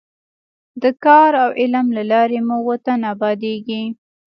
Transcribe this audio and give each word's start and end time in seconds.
د 0.81 0.83
کار 1.03 1.31
او 1.43 1.49
علم 1.59 1.87
له 1.97 2.03
لارې 2.11 2.39
مو 2.47 2.57
وطن 2.69 2.99
ابادېږي. 3.13 3.83